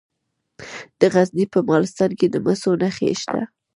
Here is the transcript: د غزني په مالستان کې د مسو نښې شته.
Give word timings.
د 0.99 1.01
غزني 1.13 1.45
په 1.53 1.59
مالستان 1.69 2.11
کې 2.19 2.27
د 2.29 2.35
مسو 2.45 2.71
نښې 2.81 3.09
شته. 3.21 3.41